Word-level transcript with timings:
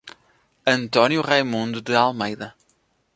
Antônio 0.65 1.21
Raimundo 1.21 1.79
de 1.79 1.93
Almeida 1.95 2.55